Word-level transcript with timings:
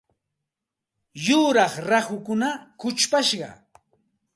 Yuraq 1.25 1.73
rahukuna 1.89 2.49
kuchupashqa. 2.79 3.49